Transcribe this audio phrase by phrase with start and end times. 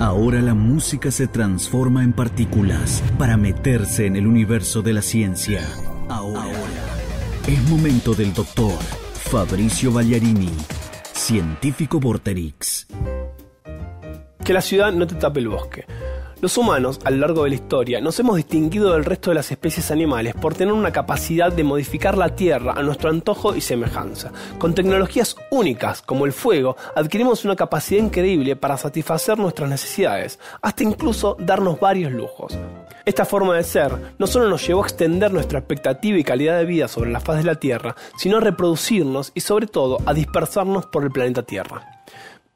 [0.00, 5.60] Ahora la música se transforma en partículas para meterse en el universo de la ciencia.
[6.08, 6.42] Ahora,
[7.46, 8.78] es momento del doctor
[9.12, 10.48] Fabricio Bagliarini,
[11.12, 12.86] científico Vorterix.
[14.42, 15.84] Que la ciudad no te tape el bosque.
[16.40, 19.50] Los humanos, a lo largo de la historia, nos hemos distinguido del resto de las
[19.50, 24.32] especies animales por tener una capacidad de modificar la Tierra a nuestro antojo y semejanza.
[24.56, 30.82] Con tecnologías únicas, como el fuego, adquirimos una capacidad increíble para satisfacer nuestras necesidades, hasta
[30.82, 32.56] incluso darnos varios lujos.
[33.04, 36.64] Esta forma de ser no solo nos llevó a extender nuestra expectativa y calidad de
[36.64, 40.86] vida sobre la faz de la Tierra, sino a reproducirnos y sobre todo a dispersarnos
[40.86, 42.02] por el planeta Tierra.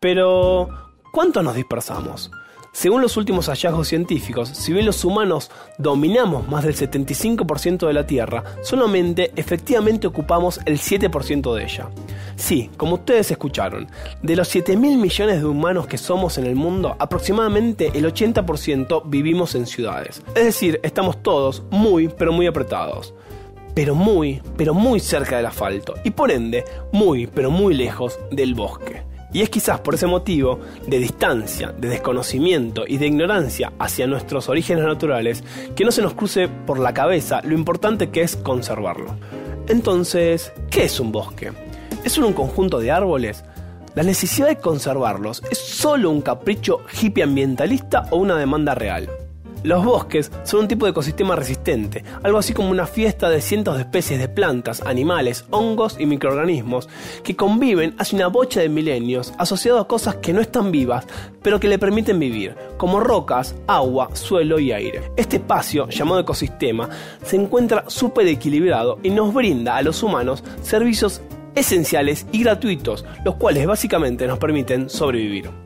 [0.00, 0.70] Pero,
[1.12, 2.30] ¿cuánto nos dispersamos?
[2.74, 8.04] Según los últimos hallazgos científicos, si bien los humanos dominamos más del 75% de la
[8.04, 11.88] Tierra, solamente efectivamente ocupamos el 7% de ella.
[12.34, 13.86] Sí, como ustedes escucharon,
[14.22, 19.02] de los 7 mil millones de humanos que somos en el mundo, aproximadamente el 80%
[19.06, 20.20] vivimos en ciudades.
[20.34, 23.14] Es decir, estamos todos muy, pero muy apretados
[23.76, 28.54] pero muy, pero muy cerca del asfalto y por ende muy, pero muy lejos del
[28.54, 29.02] bosque.
[29.34, 34.48] Y es quizás por ese motivo de distancia, de desconocimiento y de ignorancia hacia nuestros
[34.48, 35.42] orígenes naturales
[35.74, 39.16] que no se nos cruce por la cabeza lo importante que es conservarlo.
[39.66, 41.52] Entonces, ¿qué es un bosque?
[42.04, 43.44] ¿Es un conjunto de árboles?
[43.96, 49.08] ¿La necesidad de conservarlos es solo un capricho hippie ambientalista o una demanda real?
[49.64, 53.76] Los bosques son un tipo de ecosistema resistente, algo así como una fiesta de cientos
[53.76, 56.86] de especies de plantas, animales, hongos y microorganismos
[57.22, 61.06] que conviven hace una bocha de milenios asociados a cosas que no están vivas,
[61.40, 65.10] pero que le permiten vivir, como rocas, agua, suelo y aire.
[65.16, 66.90] Este espacio, llamado ecosistema,
[67.22, 71.22] se encuentra súper equilibrado y nos brinda a los humanos servicios
[71.54, 75.63] esenciales y gratuitos, los cuales básicamente nos permiten sobrevivir.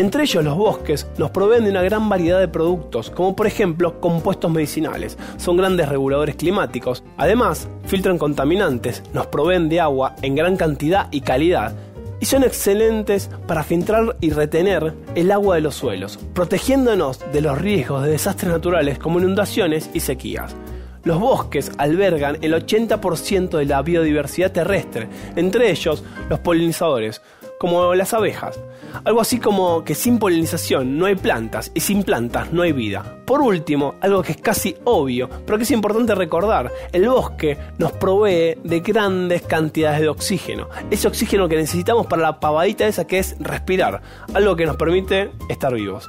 [0.00, 4.00] Entre ellos los bosques nos proveen de una gran variedad de productos, como por ejemplo
[4.00, 5.18] compuestos medicinales.
[5.36, 7.04] Son grandes reguladores climáticos.
[7.18, 11.74] Además, filtran contaminantes, nos proveen de agua en gran cantidad y calidad.
[12.18, 17.58] Y son excelentes para filtrar y retener el agua de los suelos, protegiéndonos de los
[17.58, 20.56] riesgos de desastres naturales como inundaciones y sequías.
[21.04, 27.20] Los bosques albergan el 80% de la biodiversidad terrestre, entre ellos los polinizadores,
[27.60, 28.58] como las abejas.
[29.04, 33.18] Algo así como que sin polinización no hay plantas y sin plantas no hay vida.
[33.26, 37.92] Por último, algo que es casi obvio, pero que es importante recordar, el bosque nos
[37.92, 40.70] provee de grandes cantidades de oxígeno.
[40.90, 44.00] Ese oxígeno que necesitamos para la pavadita esa que es respirar,
[44.32, 46.08] algo que nos permite estar vivos.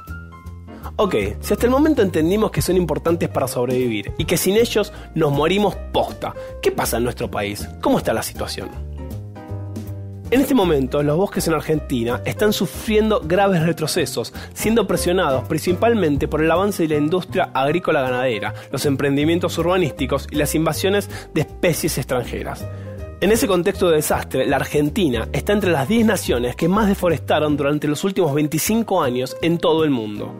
[0.96, 4.90] Ok, si hasta el momento entendimos que son importantes para sobrevivir y que sin ellos
[5.14, 7.68] nos morimos posta, ¿qué pasa en nuestro país?
[7.82, 8.91] ¿Cómo está la situación?
[10.32, 16.42] En este momento, los bosques en Argentina están sufriendo graves retrocesos, siendo presionados principalmente por
[16.42, 21.98] el avance de la industria agrícola ganadera, los emprendimientos urbanísticos y las invasiones de especies
[21.98, 22.66] extranjeras.
[23.20, 27.58] En ese contexto de desastre, la Argentina está entre las 10 naciones que más deforestaron
[27.58, 30.34] durante los últimos 25 años en todo el mundo.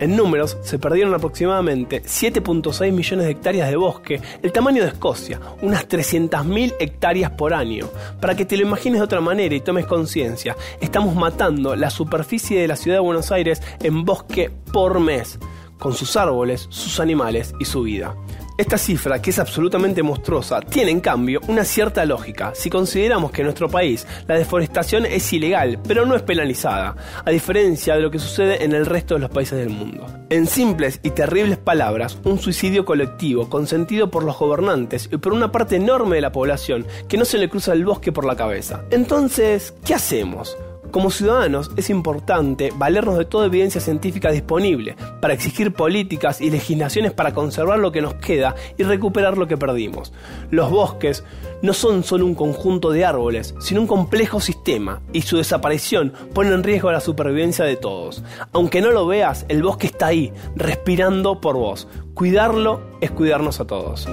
[0.00, 5.40] En números, se perdieron aproximadamente 7.6 millones de hectáreas de bosque, el tamaño de Escocia,
[5.60, 7.88] unas 300.000 hectáreas por año.
[8.20, 12.60] Para que te lo imagines de otra manera y tomes conciencia, estamos matando la superficie
[12.60, 15.38] de la ciudad de Buenos Aires en bosque por mes,
[15.78, 18.14] con sus árboles, sus animales y su vida.
[18.58, 23.42] Esta cifra, que es absolutamente monstruosa, tiene en cambio una cierta lógica si consideramos que
[23.42, 28.10] en nuestro país la deforestación es ilegal, pero no es penalizada, a diferencia de lo
[28.10, 30.08] que sucede en el resto de los países del mundo.
[30.28, 35.52] En simples y terribles palabras, un suicidio colectivo consentido por los gobernantes y por una
[35.52, 38.82] parte enorme de la población que no se le cruza el bosque por la cabeza.
[38.90, 40.56] Entonces, ¿qué hacemos?
[40.90, 47.12] Como ciudadanos es importante valernos de toda evidencia científica disponible para exigir políticas y legislaciones
[47.12, 50.12] para conservar lo que nos queda y recuperar lo que perdimos.
[50.50, 51.24] Los bosques
[51.60, 56.54] no son solo un conjunto de árboles, sino un complejo sistema y su desaparición pone
[56.54, 58.22] en riesgo la supervivencia de todos.
[58.52, 61.86] Aunque no lo veas, el bosque está ahí, respirando por vos.
[62.14, 64.08] Cuidarlo es cuidarnos a todos.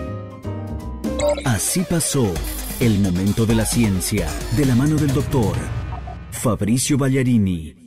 [1.45, 2.27] Así pasó
[2.81, 5.55] el momento de la ciencia, de la mano del doctor
[6.35, 7.84] Fabricio Bagliarini